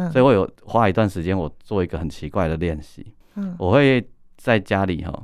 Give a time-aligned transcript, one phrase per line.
[0.00, 3.06] 嗯，所以我有花一段时间，我做一个很奇怪的练习。
[3.34, 4.02] 嗯，我会
[4.38, 5.22] 在家里哈，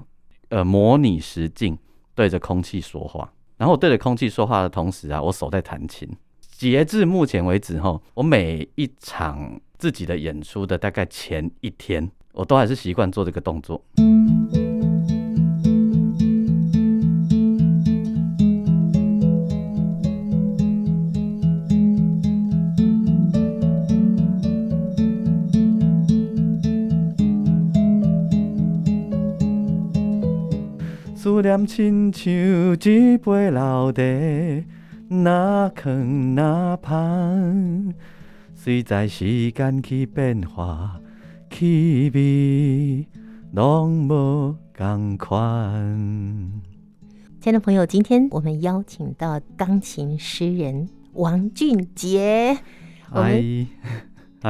[0.50, 1.79] 呃，模拟实境
[2.14, 6.08] 对着空气说话，然后我对着空气说话的同时啊，我手在弹琴。
[6.41, 13.83] 截至目前为止哈，我每一场自己的演出的大概前一天，我都还是习惯做这个动作。
[13.97, 14.66] 思
[31.46, 32.32] 念亲像
[32.92, 34.02] 一杯老茶，
[35.09, 37.95] 哪藏哪香，
[38.52, 41.00] 随在时间去变化，
[41.48, 43.06] 气味
[43.52, 46.50] 拢无同款。
[47.41, 52.58] 亲爱的朋友，今天我们邀请到钢琴诗人王俊杰。
[53.08, 53.41] 嗨，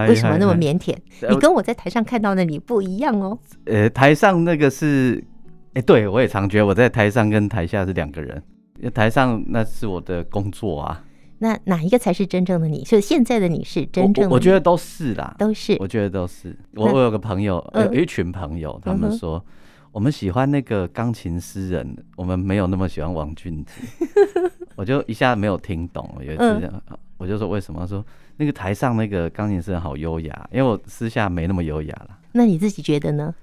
[0.08, 0.96] 为什么那么腼腆？
[1.28, 3.38] 你跟我在台上看到的你不一样哦。
[3.66, 5.22] 呃，台上那个是。
[5.76, 8.42] 哎、欸，对，我也常觉得我在台上跟台下是两个人。
[8.94, 11.04] 台上那是我的工作啊。
[11.36, 12.82] 那哪一个才是真正的你？
[12.82, 14.26] 是现在的你是真正的你？
[14.28, 15.76] 我，我觉得都是啦，都是。
[15.78, 16.56] 我觉得都是。
[16.76, 19.52] 我我有个朋友，有一群朋友，他们说、嗯、
[19.92, 23.72] 我们喜欢那个钢琴诗人，我们没有那么喜欢王俊杰。
[24.76, 26.80] 我就一下没有听懂，有一次、嗯、
[27.18, 27.86] 我就说为什么？
[27.86, 28.02] 说
[28.38, 32.16] 那个台上那个钢琴诗人好优雅，因为我私下没那么优雅了。
[32.32, 33.34] 那你自己觉得呢？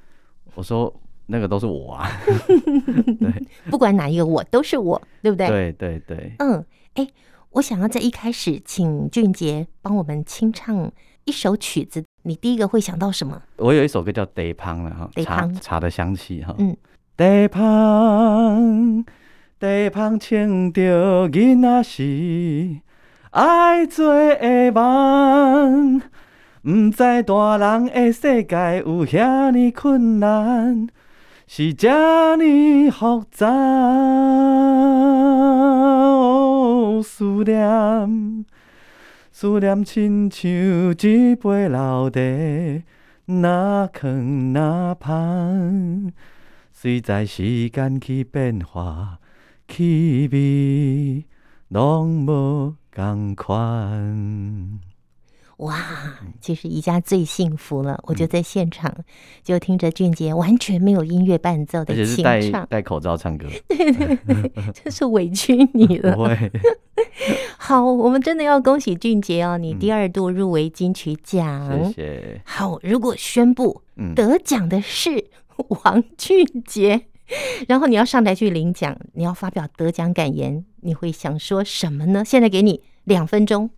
[0.56, 0.92] 我说。
[1.26, 2.10] 那个都是我啊，
[3.20, 5.48] 对，不管哪一个我都是我，对不对？
[5.48, 6.56] 对对对，嗯，
[6.96, 7.14] 哎、欸，
[7.52, 10.92] 我想要在一开始请俊杰帮我们清唱
[11.26, 13.42] 一首曲子，你第一个会想到什么？
[13.58, 16.76] 我有一首歌叫《茶香》了哈，茶茶的香气哈，嗯，
[17.18, 19.06] 茶香，
[19.60, 22.78] 茶香，请着囡仔时
[23.32, 26.02] 爱做的梦，
[26.62, 30.88] 不知大人的世界有遐尼困难。
[31.46, 33.48] 是这么复杂，
[37.04, 38.46] 思念，
[39.32, 40.50] 思念亲像
[40.92, 42.20] 一杯老茶，
[43.26, 46.12] 哪藏哪香，
[46.72, 49.20] 随在时间去变化，
[49.68, 51.26] 气味
[51.68, 54.93] 拢无同款。
[55.58, 55.78] 哇，
[56.42, 58.94] 其实宜家最幸福了，我就在现场
[59.44, 66.16] 就听着俊杰完全没有音乐伴奏的清唱，戴戴口罩唱歌，对 对对，真是委屈你了。
[66.16, 66.52] 不会，
[67.58, 72.42] 好，我们真的要恭喜俊杰哦，你第二度入围金曲奖，谢谢。
[72.46, 73.84] 好，如果宣布
[74.16, 75.30] 得奖的是
[75.84, 77.06] 王俊杰，
[77.68, 82.26] 然后你要上台去领奖，你要发表得奖感言，你会想说什么呢？
[82.26, 83.70] 现在给你两分钟。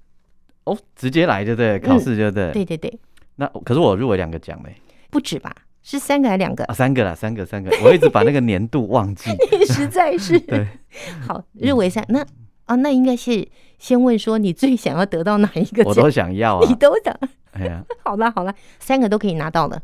[0.65, 2.53] 哦，直接来就对，考试就对、嗯。
[2.53, 2.99] 对对对。
[3.37, 4.75] 那可是我入围两个奖嘞，
[5.09, 5.55] 不止吧？
[5.81, 6.65] 是三个还是两个？
[6.65, 7.69] 啊，三个啦，三个，三个。
[7.83, 9.29] 我一直把那个年度忘记。
[9.57, 10.39] 你实在是。
[10.49, 10.67] 对。
[11.27, 12.25] 好，入围三那
[12.65, 15.85] 啊，那应该是先问说你最想要得到哪一个奖？
[15.85, 16.67] 我都想要啊。
[16.67, 17.15] 你都想。
[17.51, 19.79] 哎呀，好了好了，三个都可以拿到了，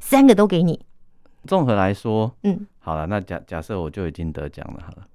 [0.00, 0.80] 三个都给你。
[1.46, 5.06] 综合来说，嗯，好了，那假假设我就已经得奖了，好了。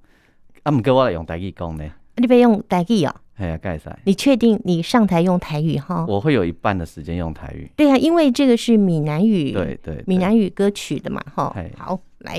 [0.63, 1.83] 啊，不过我来用台语讲呢。
[2.17, 3.15] 你别用台语啊。
[3.37, 3.95] 哎呀，盖塞！
[4.03, 6.03] 你确定你上台用台语哈？
[6.07, 7.71] 我会有一半的时间用台语。
[7.75, 11.55] 对啊，因为这个是闽南语，对对，闽南语歌曲的嘛，哈。
[11.77, 12.35] 好，来。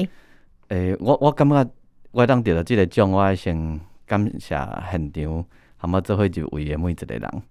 [0.69, 1.70] 诶、欸，我我感觉
[2.10, 4.56] 我当得到这个奖，我先感谢
[4.91, 5.44] 现场，
[5.76, 7.42] 含我做伙一位的每一个人。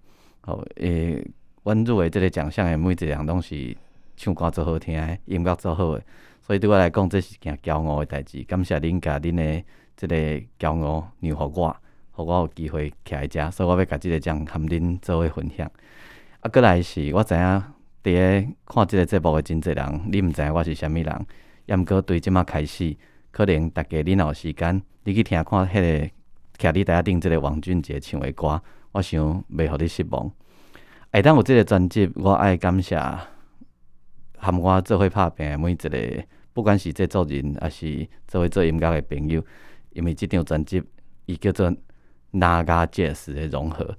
[0.42, 1.26] 好，诶，
[1.62, 3.74] 阮入围这个奖项的每一个人拢是
[4.14, 6.02] 唱歌做好听的，音乐做好的，
[6.42, 8.44] 所以对我来讲，这是件骄傲的代志。
[8.44, 9.64] 感谢恁甲恁的
[9.96, 10.14] 这个
[10.58, 11.74] 骄傲让予我。
[12.18, 15.70] 互我有机会徛在遮，所以我要甲即个奖和恁做伙分享。
[16.40, 17.62] 啊，过来是我知影，
[18.02, 21.26] 伫个看即个节目诶真侪人，你毋知影我是虾米人，
[21.66, 22.96] 也毋过对即马开始，
[23.30, 26.10] 可能大家恁若有时间，你去听看迄个
[26.58, 30.28] 徛伫台顶即个王俊杰唱诶歌，我想袂互你失望。
[31.12, 33.00] 下当有即个专辑，我爱感谢
[34.38, 39.44] 含我做伙拍拼诶每一个，不管是制作人，还是做伙做音乐诶朋友，
[39.90, 40.82] 因为即张专辑
[41.26, 41.72] 伊叫做。
[42.32, 43.96] 那加爵士的融合，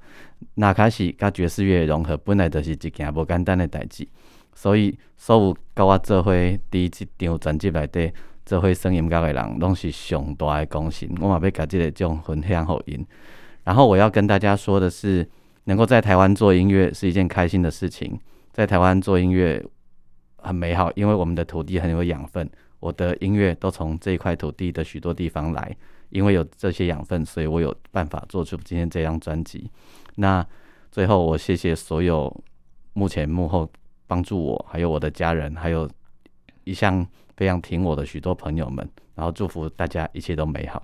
[0.55, 4.07] 那开始甲爵士乐的融合，本来就是一件无简单的代志。
[4.53, 8.11] 所以，所有甲我做伙伫即张专辑内底
[8.45, 11.09] 做伙声音乐的人，拢是上大的功臣。
[11.21, 13.05] 我嘛要甲即个种分享互因。
[13.63, 15.27] 然后，我要跟大家说的是，
[15.65, 18.19] 能够在台湾做音乐是一件开心的事情。
[18.51, 19.63] 在台湾做音乐
[20.37, 22.49] 很美好，因为我们的土地很有养分。
[22.79, 25.75] 我的音乐都从这块土地的许多地方来。
[26.09, 29.69] 因为有这些养分，所以我有办法做出今天这张专辑。
[30.15, 30.45] 那
[30.91, 32.35] 最后，我谢谢所有
[32.93, 33.69] 目前幕后
[34.07, 35.89] 帮助我，还有我的家人，还有
[36.63, 37.05] 一向
[37.37, 40.83] 非常挺我的许多朋友们，然后祝福大家一切都美好。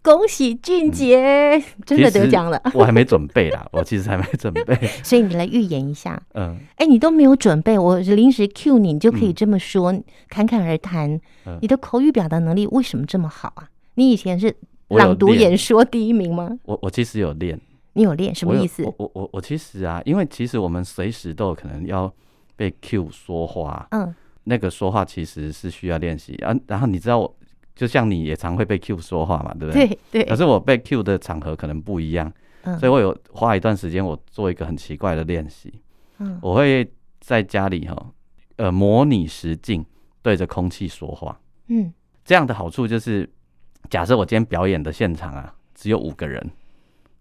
[0.00, 2.60] 恭喜俊杰、嗯、真的得奖了！
[2.72, 6.20] 我还没准备啦， 我其实还没准备， 所以你来预言一下。
[6.34, 11.20] 嗯，哎、欸，你都没有准备，我临时 cue 你，你就可以这么说，嗯、侃侃而谈。
[11.46, 13.68] 嗯、你的口语表达能力为什么这么好啊？
[13.98, 14.54] 你以前是
[14.90, 16.56] 朗读演说第一名吗？
[16.62, 17.60] 我我其实有练，
[17.94, 18.84] 你有练什么意思？
[18.84, 22.12] 我我我我其实啊，因为其实我们随时都有可能要
[22.54, 24.14] 被 cue 说话，嗯，
[24.44, 26.54] 那个说话其实是需要练习啊。
[26.68, 27.34] 然后你知道我。
[27.74, 29.86] 就像你也常会被 Q 说话嘛，对不对？
[29.86, 30.24] 对对。
[30.24, 35.72] 可是我被 Q 的场合可能不一样，嗯，所以我有花一段时间，我做一个很奇怪的练习。
[36.18, 36.90] 嗯，我会
[37.20, 38.06] 在家里哈，
[38.56, 39.86] 呃，模拟实境
[40.22, 41.40] 对着空气说话。
[41.68, 41.92] 嗯，
[42.24, 43.30] 这样的好处就是，
[43.90, 46.50] 假设我今天表演的现场啊，只有五个人，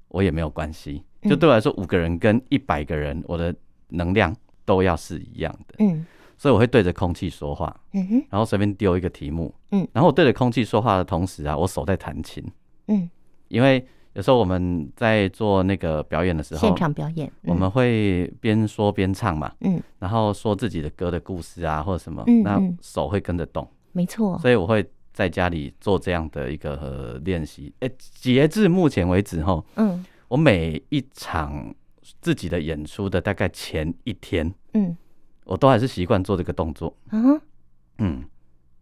[0.09, 1.03] 我也没有关系。
[1.23, 3.53] 就对我来说，五个人跟一百个人，我的
[3.89, 5.75] 能量都要是一样的。
[5.79, 6.05] 嗯。
[6.39, 12.43] 所以我会对着空气说话，嗯哼，然后随便丢一个题目，嗯，然后我对着空气说话的同时啊，我手在弹琴，
[12.89, 13.09] 嗯，
[13.47, 13.83] 因为
[14.13, 24.87] 有时候我们在做那个表演的时候，现场表演，我们会边说边唱嘛，嗯，然后说自己的歌的故事啊或者什么，嗯，那手会跟着动，没错，所以我会
[25.17, 31.73] 在家里做这样的一个练习，哎，截至目前为止哈，嗯，我每一场
[32.21, 34.95] 自己的演出的大概前一天，嗯。
[35.49, 37.39] 我都还是习惯做这个动作，嗯
[37.99, 38.25] 嗯，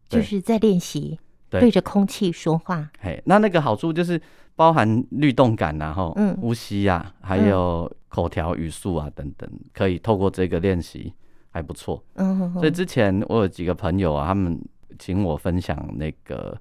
[0.09, 1.69] 就是在练习对。
[1.69, 2.89] 着空气说话。
[2.99, 4.19] 嘿，那那个好处就是
[4.55, 11.13] 包含律动感然后嗯，呼吸啊，还有口条语速啊等等，可以透过这个练习
[11.51, 12.03] 还不错。
[12.15, 14.59] 嗯，所以之前我有几个朋友啊，他们
[14.99, 16.57] 请我分享那个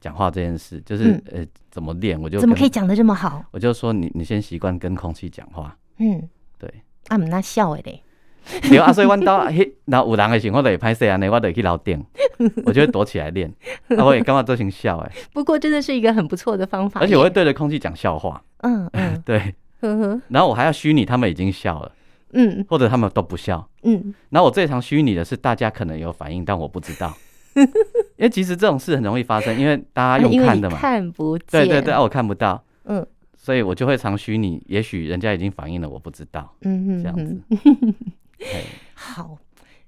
[0.00, 3.44] 讲话这件事，就是呃怎么练，我就怎么可以讲的这么好？
[3.50, 5.76] 我就说你你先习惯跟空气讲话。
[5.98, 6.28] 嗯，
[6.58, 6.72] 对，
[7.08, 8.02] 啊，那笑诶嘞。
[8.68, 12.04] 对啊，所以阮兜迄，然后有人的时候，我就会歹势安尼，我就去楼顶，
[12.66, 13.50] 我就会躲起来练。
[13.96, 15.10] 啊，我也感觉做成笑诶。
[15.32, 17.00] 不过真的是一个很不错的方法。
[17.00, 18.44] 而且我会对着空气讲笑话。
[18.58, 19.54] 嗯嗯， 对。
[19.80, 20.20] 呵呵。
[20.28, 21.92] 然后我还要虚拟他们已经笑了。
[22.34, 22.62] 嗯。
[22.68, 23.66] 或者他们都不笑。
[23.82, 24.14] 嗯。
[24.28, 27.16] 然后我最常虚拟的是大家可能有反应，但我不知道。
[28.16, 30.78] 因为其实这种事很容易发生，因为大家用看的嘛。
[30.78, 31.46] 看不见。
[31.50, 32.62] 对对对，啊，我看不到。
[32.84, 33.06] 嗯。
[33.36, 36.54] 所以我就会常虚拟，也许人家已经反应了，我不知道。
[36.62, 37.02] 嗯嗯。
[37.02, 37.94] 这样子。
[38.94, 39.36] 好，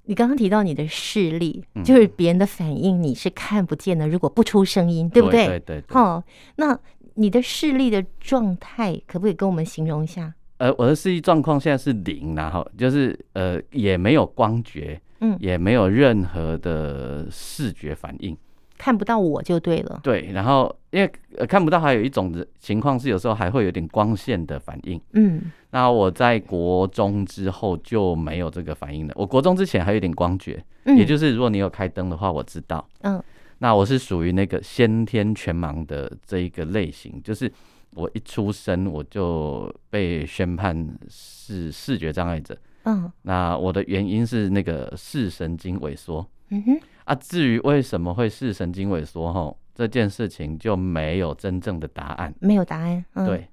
[0.04, 4.06] 你刚刚提到你的视力，嗯、就是别人的反应你是看不见的。
[4.08, 5.46] 如果不出声音，对不对？
[5.46, 5.94] 对对对。
[5.94, 6.22] 好，
[6.56, 6.78] 那
[7.14, 10.34] 你的视力的状态可不可以跟我们形容一下？
[10.58, 18.36] 呃，我的视力状况现在是零，然后就是呃也没有光觉，嗯，也没有任何的视觉反应。
[18.78, 20.00] 看不到我就对了。
[20.02, 25.00] 对，然后因为、呃、看不到，还有一种情况是有时候还会有点光线的反应。
[25.14, 29.14] 嗯，那我在国中之后就没有这个反应了。
[29.16, 32.86] 我国中之前还有点光觉，嗯、也就是如果你有开灯的话，我知道。
[33.00, 33.22] 嗯，
[33.60, 37.50] 那我是属于那个先天全盲的这一个类型，就是
[37.94, 42.54] 我一出生我就被宣判是视觉障碍者。
[42.86, 46.26] 嗯，那我的原因是那个视神经萎缩。
[46.48, 46.80] 嗯哼。
[47.04, 53.46] 啊，至于为什么会视神经萎缩吼，这件事情就没有真正的答案，没有答案，嗯、对，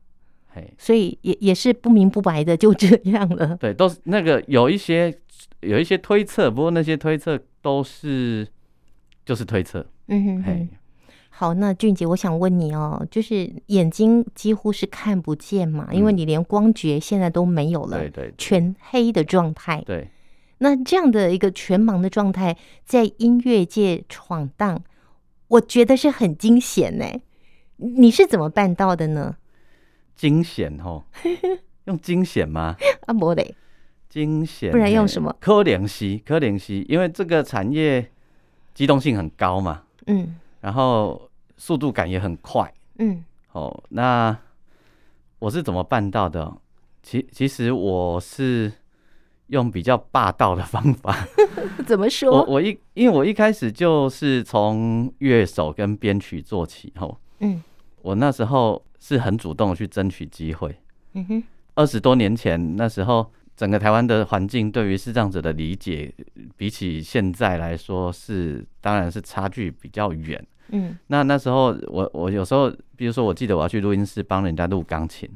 [0.48, 3.56] 嘿，所以也也是不明不白的就这样了。
[3.62, 5.16] 对，都是那个有一些
[5.60, 8.48] 有一些推测，不过那些推测都是
[9.24, 9.86] 就是推测。
[10.08, 10.68] 嗯哼，哼，嘿，
[11.36, 20.08] 好，那俊杰，我想问你哦，就是眼睛几乎是看不见嘛，因为你连光觉现在都没有了，对，对对，全黑的状态，对。
[20.60, 24.82] 那这样的一个全盲的状态，在音乐界闯荡，
[25.48, 27.06] 我觉得是很惊险呢。
[27.78, 29.36] 你是怎么办到的呢？
[30.16, 31.04] 惊险哦，
[31.86, 32.75] 用惊险吗？
[33.08, 33.56] 啊，不得
[34.08, 35.36] 惊险，不然用什么？
[35.40, 38.12] 可怜兮，可怜兮，因为这个产业
[38.75, 44.36] 机动性很高嘛，嗯，然后速度感也很快，嗯，哦，那
[45.39, 46.51] 我是怎么办到的？
[47.03, 48.72] 其其实我是。
[49.48, 51.27] 用比较霸道的方法，
[51.86, 52.32] 怎么说？
[52.32, 57.62] 我我一因为我一开始就是从乐手跟编曲做起后，嗯，
[58.01, 60.75] 我那时候是很主动去争取机会，
[61.13, 61.43] 嗯哼，
[61.75, 66.12] 二十多年前那时候，整个台湾的环境对于视障者的理解，
[66.55, 70.43] 比起现在来说是当然是差距比较远，
[70.74, 75.30] 嗯，那那时候我我有时候，比如说我记得我要去录音室帮人家录钢琴，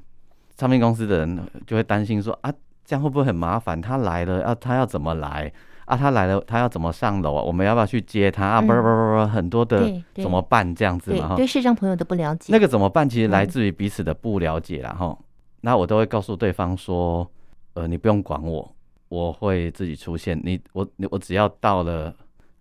[0.57, 2.53] 唱片公司的人就会担心说啊。
[2.89, 3.81] 这样会不会很麻烦？
[3.81, 5.51] 他来了，要他要怎么来
[5.83, 5.97] 啊？
[5.97, 7.43] 他来了，他要怎么上楼啊？
[7.43, 8.61] 我们要不要去接他啊？
[8.61, 10.73] 不不不不，很多的怎么办？
[10.73, 11.35] 这样子嘛哈。
[11.35, 12.45] 对视障朋友的不了解。
[12.53, 13.09] 那个怎么办？
[13.09, 15.17] 其实来自于彼此的不了解啦哈。
[15.59, 17.29] 那我都会告诉对方说，
[17.73, 18.73] 呃，你不用管我，
[19.09, 20.39] 我会自己出现。
[20.41, 22.15] 你我我只要到了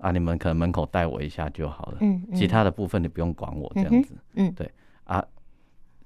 [0.06, 1.98] 啊，你们可能门口带我一下就好了。
[2.00, 4.14] 嗯，其他的部分你不用管我这样子。
[4.34, 4.70] 嗯，对
[5.02, 5.24] 啊，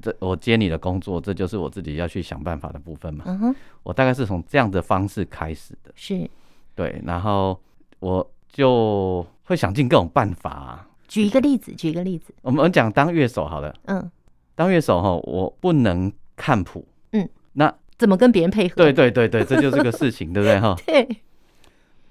[0.00, 3.24] 这我接你的工作，这就是我自己要去想办法的部分嘛。
[3.26, 5.92] 嗯哼，我大概是从这样的方式开始的。
[5.94, 6.28] 是，
[6.74, 7.60] 对，然后
[7.98, 10.88] 我就会想尽各种办法啊。
[11.06, 12.32] 举一个例子，举一个例子。
[12.40, 13.74] 我们讲当乐手好了。
[13.84, 14.10] 嗯，
[14.54, 16.88] 当乐手哈，我不能看谱。
[17.12, 18.76] 嗯，那怎么跟别人配合？
[18.76, 20.74] 对对对对，这就是个事情，对不对哈？
[20.86, 21.06] 对。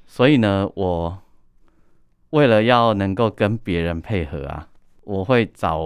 [0.06, 1.18] 所以呢，我
[2.32, 4.68] 为了要能够跟别人配合啊，
[5.04, 5.80] 我会找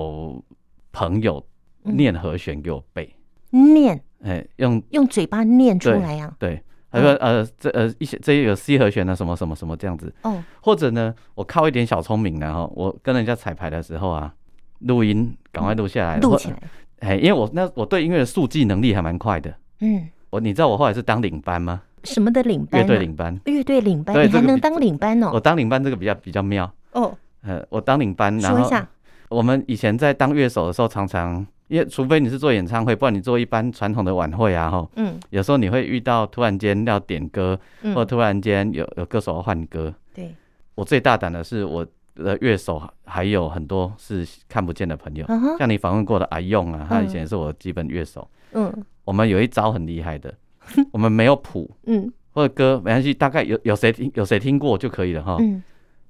[0.91, 1.45] 朋友
[1.83, 3.15] 念和弦给我背。
[3.49, 4.01] 念？
[4.23, 6.33] 哎，用用嘴巴念出来呀？
[6.39, 10.13] 对，他说呃，这呃一些这有 C 和弦的什么什么什么这样子。
[10.23, 10.43] 哦。
[10.61, 14.33] 或者呢，我靠一点小聪明，然后我跟人家彩排的时候啊，
[14.79, 16.61] 录音赶快录下来，录起来。
[16.99, 19.53] 哎，因为我那我对音乐的速记能力还蛮快的。
[19.79, 20.09] 嗯。
[20.29, 21.81] 我你知道我后来是当领班吗？
[22.03, 22.81] 什么的领班？
[22.81, 23.39] 乐队领班。
[23.45, 25.31] 乐队领班，你还能当领班哦？
[25.33, 27.15] 我当领班这个比较比较妙哦。
[27.41, 28.87] 呃，我当领班，然后说一下，
[29.29, 39.93] 我们以前在当乐手的时候，常常因为除非你是做演唱会，不然你做一般传统的晚会啊，哈，嗯，有时候你会遇到突然间要点歌，嗯或突然间有有歌手要换歌。
[40.13, 40.33] 对，
[40.75, 45.25] 我最大胆的是我的乐手还有很多是看不见的朋友，
[45.57, 48.27] 像你访问过的阿用啊，他以前也是我基本乐手。
[48.53, 48.71] 嗯，
[49.03, 50.33] 我们有一招很厉害的。
[50.91, 55.61] 我们没有谱，嗯，或者歌没关系，大概有有谁听有谁听过就可以了哈，嗯，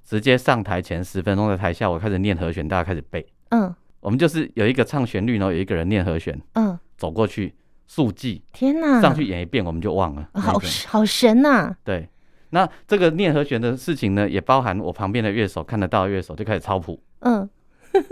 [0.04, 7.54] 直接上台前十分钟在台下，我开始念和弦，大家开始背，嗯，我们就是有一个唱旋律，然后有一个人念和弦，嗯，走过去
[7.86, 12.08] 速记，天哪，上去演一遍我们就忘了，好好神呐，对，
[12.50, 17.48] 那这个念和弦的事情呢，也包含我旁边的乐手看得到的乐手就开始抄谱，嗯，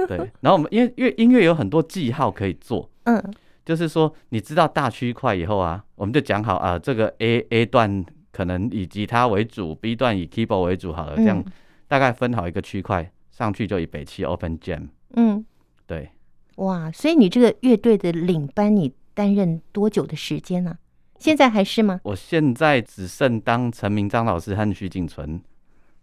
[0.08, 3.22] 对，然后我们因为乐音乐有很多记号可以做，嗯。
[3.64, 11.44] 就是说，你知道大区块以后啊，我们就讲好啊，这个 A A 段可能以吉他为主，B 段以 keyboard 为主，好了，这样
[11.86, 14.88] 大概分好一个区块，上去就以北七 open jam。
[15.14, 15.44] 嗯，
[15.86, 16.10] 对。
[16.56, 20.72] 哇，所以你这个乐队的领班，你担任多久的时间呢？
[20.72, 20.78] 啊？
[21.18, 22.00] 现在还是吗？
[22.02, 25.40] 我现在只剩当陈明章老师和徐景纯。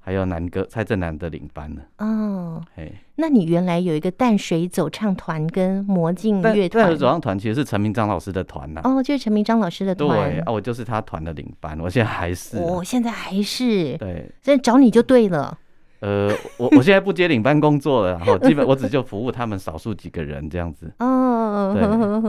[0.10, 1.82] 还有南哥蔡振南的领班呢。
[2.00, 6.82] 哦，嘿，那你原来有一个淡水走唱团跟魔镜乐团。
[6.84, 8.82] 淡水走唱团其实是陈明章老师的团呐。
[8.84, 10.10] 哦，就是陈明章老师的团。
[10.10, 12.58] 对啊，我就是他团的领班，我现在还是。
[12.58, 13.96] 我现在还是。
[13.98, 15.56] 对，现在找你就对了。
[16.00, 20.92] 呃， 我我现在不接领班工作了，然后基本我只就服务他们少数几个人这样子。
[20.98, 21.72] 哦，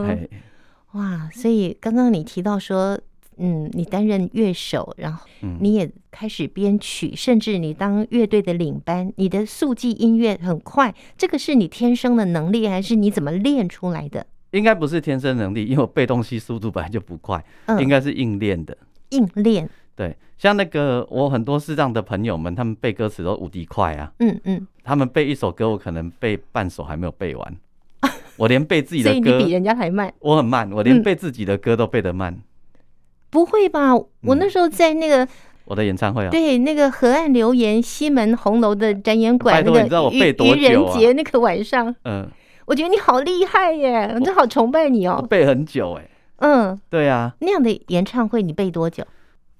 [0.05, 0.29] 对，
[0.93, 2.99] 哇，所以刚刚你提到说。
[3.43, 5.25] 嗯，你担任乐手，然后
[5.59, 14.27] 你也开始编曲，嗯、甚至你当乐队的领班，你的速记音乐很快，这个是你天生的能力，还是你怎么练出来的？
[14.51, 18.77] 应该不是天生能力，因为我背东西速度本来就不快，嗯、应该是硬练的。
[19.09, 24.13] 硬练，对，像那个我很多视障的朋友们，他们背歌词都无敌快啊。
[24.19, 27.57] 嗯嗯，嗯他们背一首歌，我可能背半首还没有背完，
[28.37, 30.13] 我连背自己的歌，所以你比人家还慢。
[30.19, 32.31] 我很慢，我连背自己的歌都背得慢。
[32.33, 32.43] 嗯
[33.31, 33.95] 不会吧？
[33.95, 35.27] 我那时候在那个
[35.65, 40.19] 我的演唱会啊，对，那个河岸留言西门红楼的展演馆那个愚
[40.61, 42.27] 人节那个晚上，嗯，
[42.65, 45.25] 我觉得你好厉害耶，我真好崇拜你哦。
[45.29, 46.09] 背很久哎，
[46.39, 49.03] 嗯，对啊，那样的演唱会你背多久？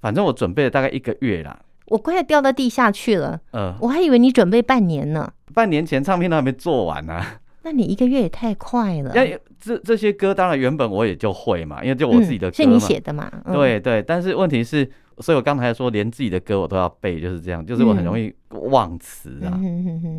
[0.00, 1.58] 反正我准备了大概一个月啦。
[1.86, 5.32] 我快要掉到地下去了，嗯，我还以为你准备半年呢。
[5.54, 7.22] 半年前唱片都还没做完呢。
[7.62, 9.12] 那你一个月也太快了。
[9.14, 13.30] 那这这些歌当然原本我也就会嘛，因为就我自己的歌嘛，是你写的嘛？
[13.52, 14.02] 对对。
[14.02, 19.60] 但是问题是，所以我刚才说连自己的歌我都要背，就是这样，就是我很容易忘词啊。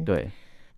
[0.05, 0.29] 对。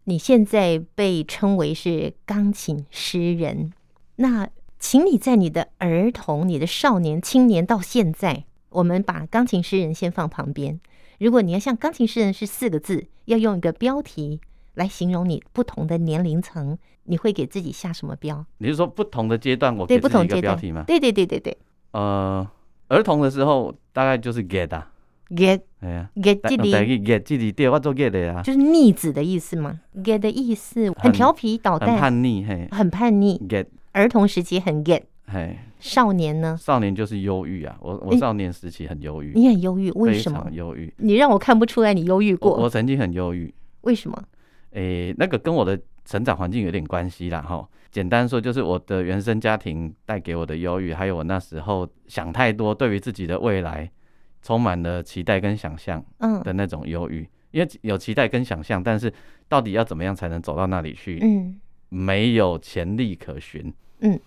[0.06, 3.72] 你现在被称为是钢琴诗人，
[4.18, 4.48] 那
[4.80, 10.80] 请你在你的儿童、你的少年、青年到现在，我们把钢琴诗人先放旁边。
[11.20, 14.42] 如果你要像钢琴诗人是四个字，要用一个标题。
[14.76, 18.46] 来形容你不同的年龄层，你会给自己下什么标？
[18.60, 20.84] 你是说不同的阶段，我给自己一个标题吗？
[20.86, 21.58] 对对对对对。
[21.92, 22.46] 呃，
[22.90, 24.92] 儿童的时候大概就是 get 啊
[25.30, 29.80] ，get，哎呀，get 自己，get 弟弟，对，我做 get 的呀，就是逆子的意思嘛。
[30.04, 33.40] get 的意思很调皮捣蛋，很叛逆，嘿，很叛逆。
[33.48, 36.58] get 儿童时期很 get，嘿，少年呢？
[36.60, 39.32] 少年就是忧郁啊，我我少年时期很忧郁。
[39.34, 40.46] 你很忧郁，为什么？
[40.52, 40.94] 忧郁。
[40.98, 42.58] 你让我看不出来你忧郁过。
[42.58, 44.22] 我曾经很忧郁，为什么？
[44.76, 47.68] 诶、欸，那个跟我的成长环境有点关系啦，哈。
[47.92, 53.90] 简单说，就是我的原生家庭带给我的忧郁，还有我那时候想太多，对于自己的未来
[54.42, 57.28] 充满了期待跟想象，嗯的那种忧郁。
[57.52, 59.12] 因为有期待跟想象，但是
[59.48, 61.20] 到底要怎么样才能走到那里去？
[61.22, 63.74] 嗯，没有潜力可循。
[64.02, 64.20] 嗯，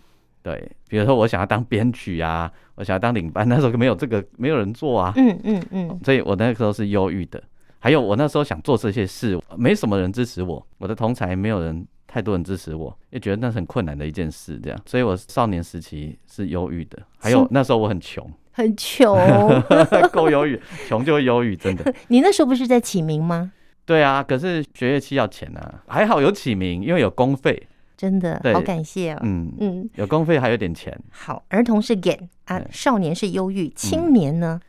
[0.42, 5.12] 对，比如说我想要当编曲啊，我想要当领班，那时候没有这个，没有人做啊。
[5.14, 6.00] 嗯嗯嗯。
[6.02, 7.42] 所以我那个时候是忧郁的。
[7.78, 14.78] 还有我那时候想做这些事，没什么人支持我，我的同才没有人，太多人支持我，也觉得那是很困难的一件事，这样。
[14.84, 16.98] 所以我少年时期是忧郁的。
[17.18, 19.16] 还有那时候我很穷，很穷，
[20.10, 21.94] 够忧郁，穷就会忧郁，真的。
[22.08, 23.52] 你那时候不是在启明吗？
[23.84, 27.68] 对啊，可是学乐器要钱啊，还好有启明，因为有公费。
[27.96, 29.18] 真的，好感谢哦。
[29.22, 30.96] 嗯嗯，有公费还有点钱。
[31.10, 34.60] 好，儿童是 get 啊，少年是忧郁，青年呢？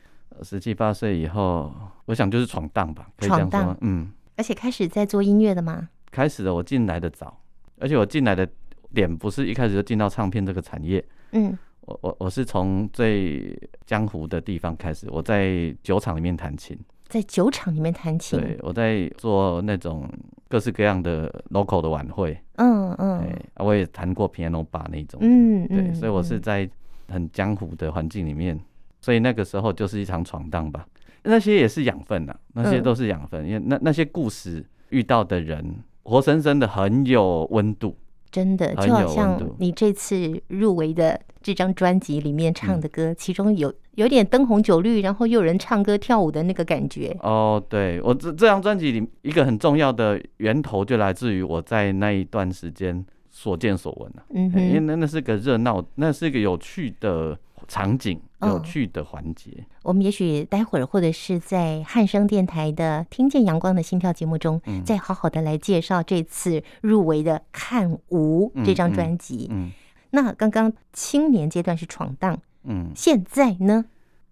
[0.44, 1.72] 十七八岁以后，
[2.06, 3.78] 我想就是闯荡吧，可以这样说。
[3.82, 5.90] 嗯，而且开始在做音乐的吗？
[6.12, 7.40] 开始的，我进来的早，
[7.80, 8.48] 而且我进来的
[8.94, 11.04] 点不是一开始就进到唱片这个产业。
[11.32, 13.56] 嗯，我我我是从最
[13.86, 16.78] 江湖的地方开始，我在酒厂里面弹琴。
[17.08, 20.08] 在酒厂里面弹琴，对，我在做那种
[20.48, 26.70] 各式各样的 local 的晚会，嗯嗯，对，我也弹过 piano bar 那种，嗯对，嗯所以我是在
[27.08, 28.60] 很江湖的环境里面，
[29.02, 30.86] 所以那个时候就是一场闯荡吧，
[31.24, 37.96] 那些也是养分呐，那些都是养分，嗯、因为那那些故事遇到的人，活生生的很有温度。
[38.32, 47.18] 真的就好像你这次入围的这张专辑里面唱的歌，其中有有点灯红酒绿，然后又有人唱歌跳舞的那个感觉。
[47.22, 54.22] 哦，对，我这这张专辑里一个很重要的源头就来自于我在那一段时间所见所闻啊。
[54.36, 57.36] 嗯，因为那那是个热闹，那是一个有趣的。
[57.70, 69.48] 场景有趣的环节，哦，我们也许待会儿或者是在汉声电台的《听见阳光的心跳》节目中，嗯、再好好的来介绍这次入围的《看无》这张专辑。
[69.52, 69.70] 嗯，
[70.10, 73.86] 那刚刚青年阶段是闯荡，嗯，现在呢？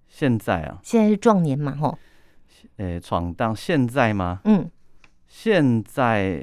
[0.10, 2.00] 现在啊，现在是壮年嘛，吼，
[2.78, 4.42] 呃，闯荡现在吗？
[4.46, 4.68] 嗯，
[5.28, 6.40] 现在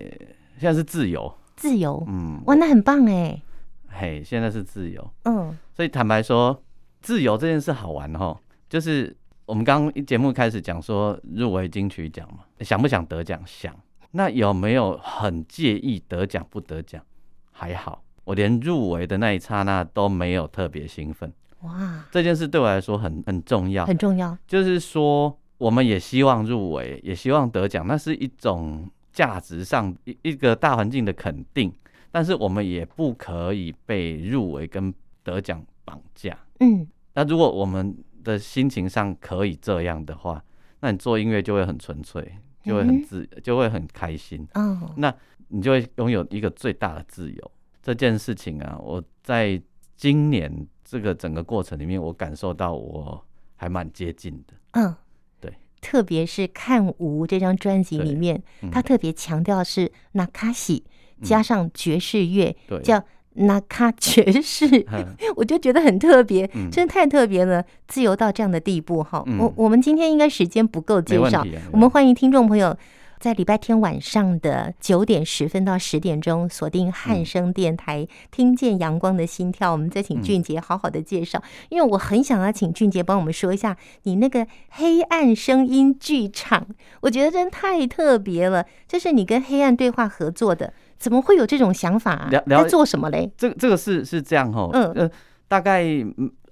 [0.59, 3.43] 现在是自由，自由，嗯，哇，那很棒哎，
[3.89, 6.63] 嘿，现在是自由，嗯，所以坦白说。
[7.05, 8.35] 自由这件事好玩哈，
[8.67, 13.39] 就是我们刚刚节目开始讲说入围金曲奖嘛，想不想得奖？
[13.45, 13.77] 想。
[14.13, 17.05] 那有没有很介意得奖不得奖？
[17.53, 21.31] 还好，我连入围的那一刹那都没有特别兴奋。
[21.61, 24.35] 哇，这件事对我来说很很重要，很重要。
[24.47, 31.71] 就是说，我们也希望入围，也希望得奖，那是一种价值上一一个大环境的肯定。
[32.11, 36.39] 但是我们也不可以被入围跟得奖绑架。
[36.61, 36.87] 嗯。
[37.15, 40.43] 那如果我们的心情上可以这样的话，
[40.81, 44.47] 那你做音乐就会很纯粹，就会很自，就会很开心。
[44.55, 45.15] 哦，那
[45.49, 47.53] 你就会拥有一个最大的自由。
[47.83, 49.61] 这件事情啊，我在
[49.97, 53.25] 今年这个整个过程里面，我感受到我
[53.57, 54.55] 还蛮接近的。
[54.73, 54.95] 嗯，
[55.41, 60.85] 对，特别是看无这张专辑里面，他特别强调是那卡西
[61.23, 63.05] 加上爵士乐，对，叫。
[63.35, 64.67] 那卡爵士，
[65.37, 69.25] 我就觉得很特别，真的太特别了，自由到这样的地步哈。
[69.39, 72.77] 我我们今天应该时间不够介绍，我们欢迎听众朋友
[73.19, 79.73] 在礼拜天晚上的九点十分到十点钟锁定汉声电台，听见阳光的心跳。
[79.73, 86.67] 我们再请俊杰好好的介绍，因为我很想要请俊杰帮我们说一下你那个黑暗声音剧场，
[87.01, 90.73] 我觉得真太特别了，这是你跟黑暗对话合作的。
[90.99, 92.31] 怎么会有这种想法啊？
[92.47, 93.31] 在做什么嘞？
[93.37, 95.11] 这个这个是是这样哈，嗯呃，
[95.49, 95.85] 大概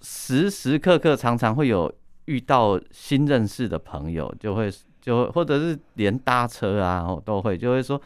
[0.00, 1.92] 时时刻刻常常会有
[2.26, 8.00] 遇到新认识的朋友，就会就或者是连搭车啊，都会就会说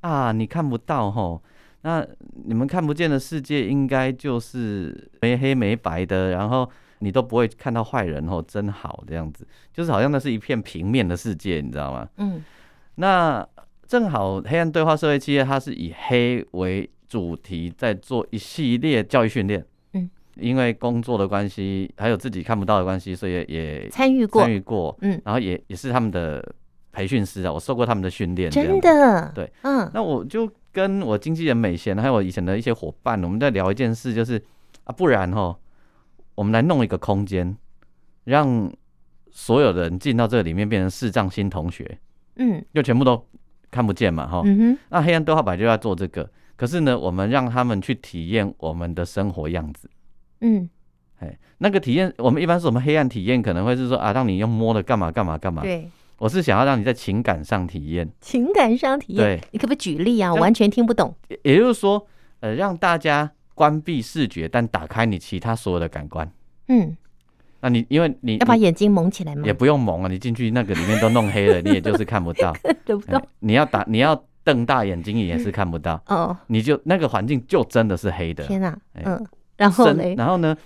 [0.00, 1.42] 啊，你看不到吼，
[1.82, 2.04] 那
[2.44, 12.08] 你们看不见的世界应该就是没黑没白的，然后你都不会看到坏人哦，真好这样子，就是好像那是一片平面的世界，你知道吗？
[12.16, 12.42] 嗯，
[12.96, 13.46] 那。
[13.92, 19.62] 正好黑暗对话社会企业，它是以黑为主题，在做一系列教育训练。
[19.92, 24.96] 嗯，因为工作的关系，还有自己看不到的关系，所以也参与过，参与过。
[25.02, 26.42] 嗯，然后也也是他们的
[26.90, 28.50] 培训师啊，我受过他们的训练。
[28.50, 29.90] 真的，对，嗯。
[29.92, 34.42] 那我就跟我经纪人美贤，还有我以前的一些伙伴，我们在聊一件事，就是
[34.84, 35.54] 啊，不然哈，
[36.34, 37.54] 我们来弄一个空间，
[38.24, 38.72] 让
[39.30, 41.98] 所有人进到这里面，变成视障新同学。
[42.36, 43.22] 嗯，就全部都。
[43.72, 44.42] 看不见嘛，哈，
[44.90, 49.88] 那黑暗对话本来就要做这个，可是呢，我们让他们去体验我们的生活样子，
[50.42, 50.68] 嗯，
[51.18, 60.32] 哎，那个体验，我们一般是我们黑暗体验，可能会是说啊，让你用摸的干嘛干嘛干嘛，对，我是想要让你在情感上体验，情感上体验，对，你可不可以举例啊？
[60.34, 61.14] 我完全听不懂。
[61.42, 62.06] 也就是说，
[62.40, 66.30] 呃，让大家关闭视觉，但打开你其他所有的感官，
[66.68, 66.94] 嗯。
[67.62, 69.44] 那你因为你要把眼睛蒙起来吗？
[69.46, 72.52] 也不用蒙啊，你进去那个里面都弄黑了， 你也就是看不到。
[72.84, 73.22] 不到。
[73.38, 76.02] 你要打，你要瞪大眼睛也是看不到。
[76.08, 76.36] 哦。
[76.48, 78.44] 你就那个环境就真的是黑的。
[78.46, 78.76] 天哪。
[78.94, 79.26] 嗯。
[79.56, 80.14] 然后呢？
[80.16, 80.56] 然后呢，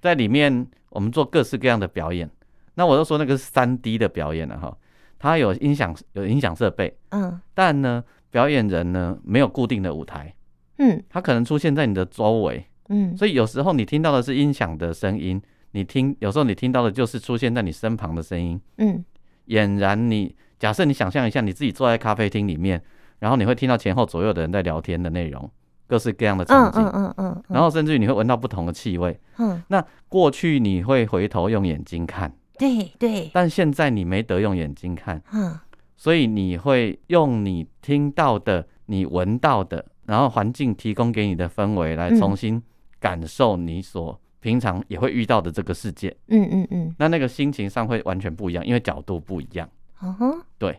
[0.00, 2.30] 在里面我们做各式各样的表演。
[2.74, 4.74] 那我都说那个是三 D 的表演了哈，
[5.18, 10.34] 它有音响有音响设备，嗯，但呢，表演人呢没有固定的舞台，
[10.78, 15.40] 嗯，他可能出现在你的周围，嗯，所以有时候你听到的是音响的声音，
[15.72, 19.04] 你听有时候你听到的就是出现在你身旁的声音，嗯，
[19.48, 22.82] 俨然你假设你想象一下你自己坐在咖啡厅里面，
[23.18, 25.50] 然后你会听到前后左右的人在聊天的内容。
[25.88, 35.54] 各式各样的场景，嗯嗯嗯，然后甚至于你会闻到不同的气味，嗯，那过去你会回头用眼睛看，对对，但现在你没得用眼睛看，嗯，
[35.94, 42.62] 所以你会用你听到的、你闻到的，然后环境提供给你的氛围来重新
[42.98, 49.66] 感受你所平常也会遇到的这个世界，嗯嗯嗯，那那个心情上会完全不一样，因为角度不一样，
[50.02, 50.78] 嗯哼，对。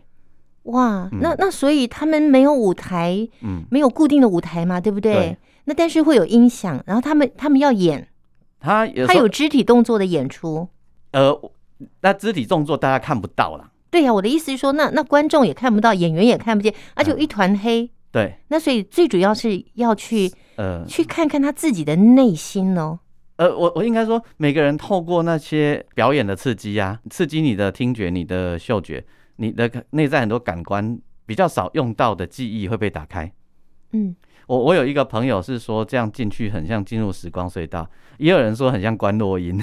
[0.64, 5.12] 哇，那那所以他们没有舞台，嗯，没有固定的舞台嘛，对不对？
[5.12, 8.08] 对，那但是会有音响，然后他们他们要演，
[8.60, 10.66] 他有他有肢体动作的演出，
[11.12, 11.38] 呃，
[12.00, 13.72] 那肢体动作大家看不到了。
[13.90, 17.90] 对呀，我的意思是说，那那观众也看不到，演员也看不见，而且一团黑。
[18.10, 20.86] 对，那所以最主要是要去呃。
[20.86, 23.00] 去看看他自己的内心哦。
[23.36, 29.04] 呃，我我应该说，每个人透过那些表演的刺激啊，刺激你的听觉，你的嗅觉。
[29.36, 33.28] 你的内在很多感官比较少用到的记忆会被打开。
[33.90, 34.14] 嗯，
[34.46, 39.60] 我我有一个朋友是说，这样进去很像进入时光隧道，也有人说很像观落音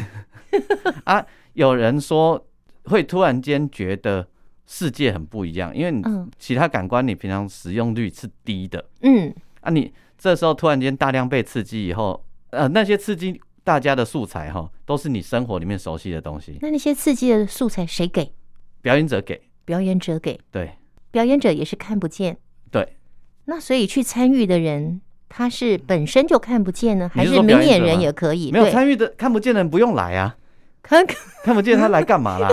[1.05, 2.45] 啊，有人说
[2.84, 4.27] 会突然间觉得
[4.67, 6.03] 世界很不一样，因为你
[6.38, 8.84] 其他感官你平常使用率是低的。
[9.03, 16.58] 嗯，啊，你这时候突然间大量被刺激以后，呃，那些刺激大家的素材哈，都是你生活里面熟悉的东西。
[16.62, 18.32] 那那些刺激的素材谁给？
[18.82, 19.41] 表演者给。
[19.63, 20.71] 表演者给对，
[21.12, 22.36] 表演者也是看不见
[22.71, 22.97] 对，
[23.45, 28.52] 那所以去参与的人他是本身就看不见呢，还是明眼人也可以？
[28.52, 30.36] 没有参与的看不见的人不用来啊，
[30.82, 31.06] 看
[31.43, 32.50] 看不见他来干嘛啦？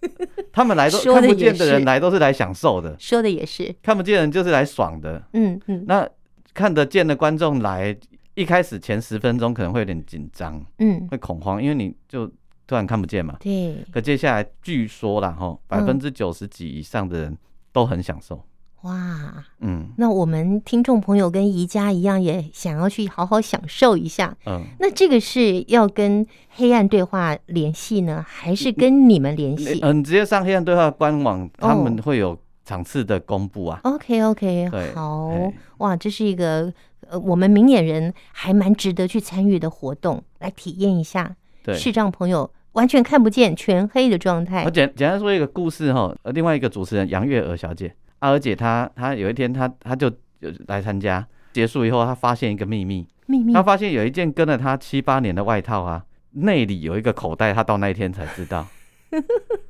[0.50, 5.84] 他们来都看不见的人来都是来享受的，说的也是，看不见人就是来爽的，嗯嗯。
[5.86, 6.08] 那
[6.54, 7.94] 看得见的观众来，
[8.36, 12.30] 一开始前十分钟可能会有点紧张，嗯，会恐慌，因为你就。
[12.68, 13.36] 突然看不见嘛？
[13.38, 13.76] 对。
[13.92, 17.38] 可接下来据说啦，吼，百分之九十几以上的人
[17.70, 18.44] 都很享受。
[18.82, 24.36] 哇，嗯，那我们听众朋友跟宜家一样，也想要去好好享受一下。
[24.46, 29.78] 嗯，那这个是要跟黑暗对话联系呢，还是跟你们联系？
[29.82, 33.78] 嗯，直接上黑暗对话官网，他们会有场次的公布啊。
[33.84, 35.30] OK，OK，好，
[35.78, 36.72] 哇，这是一个
[37.10, 41.36] 呃，我们明眼人还蛮值得去参与的活动，来体验一下。
[41.62, 42.50] 对，视障朋友。
[42.72, 44.62] 完全看不见，全黑的状态。
[44.64, 50.12] 我简简单说一个故事哈，呃，另外一个主持人杨月娥小姐，阿娥姐她她有一天她她就
[50.66, 58.66] 来参加，结束以后她发现一个秘密，秘密，她发现有一件跟了她七八年的外套啊，内里有一个口袋，她到那一天才知道。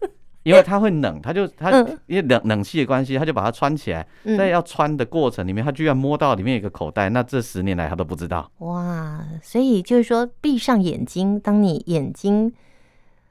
[0.47, 1.71] 因为它会冷，它就它
[2.07, 4.07] 因为冷冷气的关系，它就把它穿起来。
[4.39, 7.09] 在要穿的过程里面，他居然摸到里面有一个口袋。
[7.09, 8.51] 那这十年来他都不知道。
[8.59, 12.53] 哇，所以就是说，闭上眼睛，当你眼睛。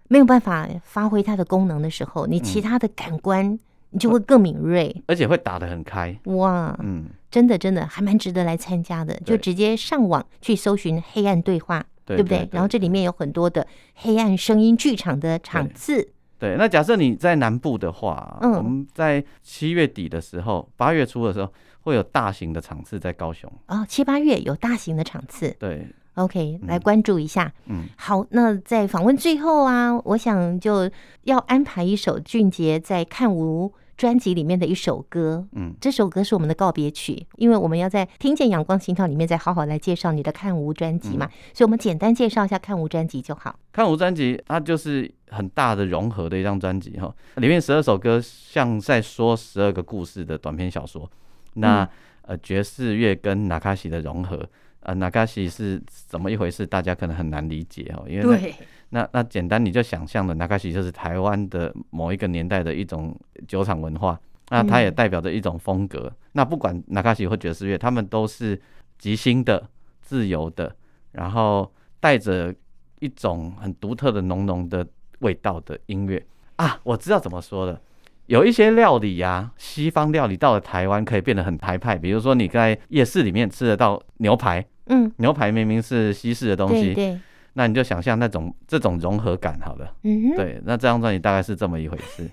[0.07, 3.57] 没有办法发挥它的功能的时候，你其他的感官
[3.89, 6.15] 你就会更敏锐，而且会打得很开。
[6.25, 12.47] 哇，嗯，真的真的还蛮值得来参加的，就直接上网去搜寻“黑暗对话”，对不对？
[12.51, 16.07] 然后这里面有很多的黑暗声音剧场的场次。
[16.37, 23.51] 对，那假设你在南部的话，嗯我们在七月底的时候，八月初的时候会有大型的场次在高雄。
[23.67, 25.55] 哦，七八月有大型的场次。
[25.59, 25.87] 对。
[26.15, 27.51] OK，来关注一下。
[27.65, 30.89] 嗯，好，那在访问最后啊，我想就
[31.23, 35.47] 要安排一首俊杰在《看无》专辑里面的一首歌。
[35.53, 43.51] 嗯，这首歌是我们的告别曲，因为我们要在听见阳光心跳里面再好好来介绍你的《看无》专辑嘛，所以我们简单介绍一下《看无》专辑就好。
[43.71, 51.09] 《看无》专辑它就是很大的融合的一张专辑哈，里面十二首歌像在说十二个故事的短篇小说。
[51.53, 51.87] 那
[52.23, 54.47] 呃，爵士乐跟纳卡西的融合。
[54.81, 56.63] 呃，纳卡西是怎么一回事？
[56.65, 58.53] 大家可能很难理解哦，因为
[58.89, 63.13] 那那那简单你就想象的那卡西就是台湾的某一个年代的一种
[63.47, 64.19] 酒厂文化，
[64.49, 66.07] 那它也代表着一种风格。
[66.07, 68.59] 嗯、那不管那卡西或爵士乐，他们都是
[68.97, 69.69] 即兴的、
[70.01, 70.75] 自由的，
[71.11, 72.53] 然后带着
[72.99, 74.85] 一种很独特的浓浓的
[75.19, 76.79] 味道的音乐啊。
[76.83, 77.81] 我知道怎么说了，
[78.27, 84.65] 有一些料理呀、啊，西方料理到了台湾可以变得很台派，比如说你在夜市里面吃得到牛排。
[84.87, 87.19] 嗯，牛排明明是西式的东西，对，对，
[87.57, 89.89] 那你就想象那种这种融合感好了。
[90.03, 92.29] 嗯哼，对，那这张专辑大概是这么一回事。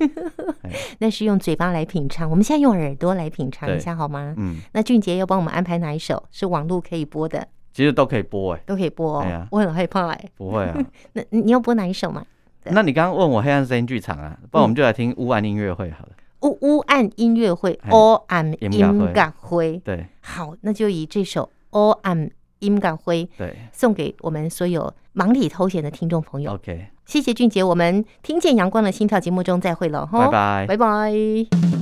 [0.98, 4.34] 那是用嘴巴来品尝，我们现在用耳朵来品尝一下好吗？
[4.36, 7.46] 嗯，那俊杰要帮我们安排哪一首是网络可以播的？
[7.72, 9.46] 其实都可以播哎，都可以播哦。
[9.50, 10.24] 我很害怕哎。
[10.36, 10.76] 不会啊。
[11.14, 12.24] 那你要播哪一首嘛？
[12.64, 16.12] 那你刚刚问我黑暗声音剧场啊，不然我们就来听乌暗音乐会好了。
[16.42, 19.78] 乌乌暗音乐会，乌暗音乐会。
[19.84, 22.28] 对，好，那就以这首乌暗
[22.62, 26.52] 音感会，对，送给我们所有忙里偷闲的听众朋友。
[26.52, 31.81] OK，谢谢俊杰，我们听见阳光的心跳节目中再会了，拜拜，拜拜。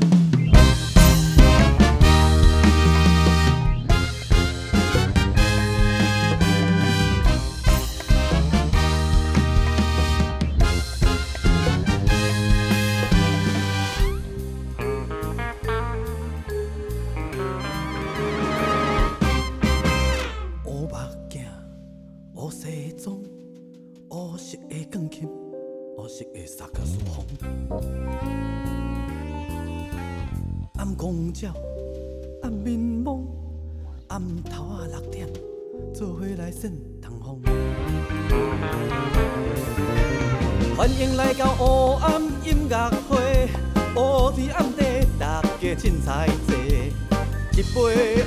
[40.90, 41.64] 欢迎来到黑
[42.03, 43.48] 暗音乐会，
[43.94, 46.57] 乌天暗地，大家凊彩坐，
[47.57, 48.24] 一杯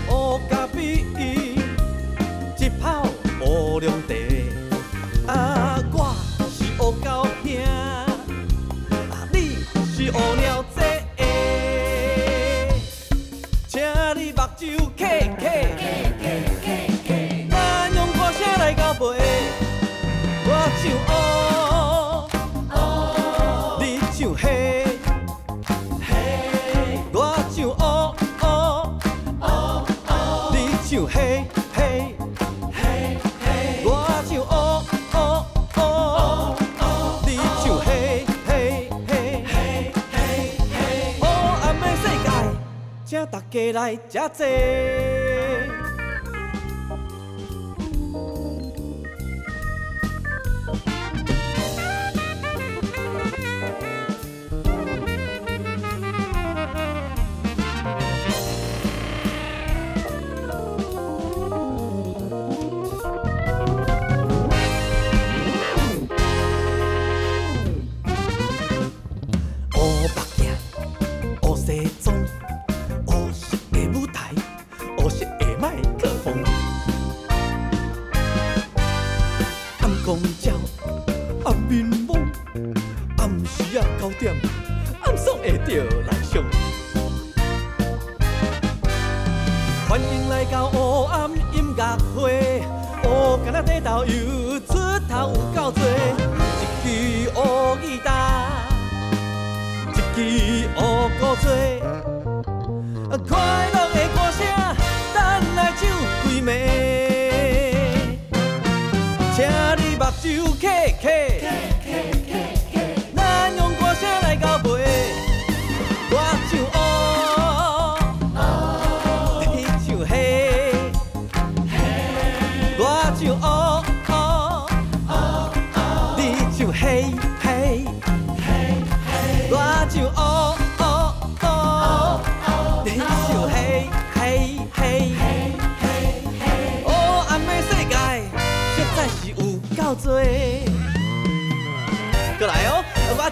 [43.73, 45.22] 来吃这。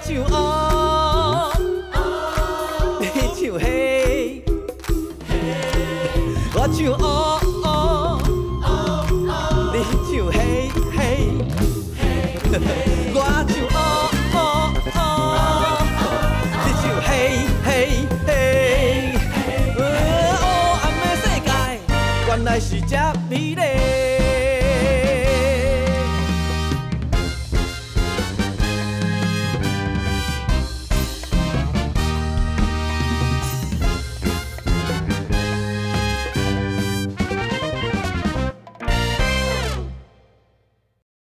[0.03, 0.29] 是这
[6.97, 7.20] 美丽。